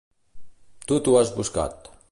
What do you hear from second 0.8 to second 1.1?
Tu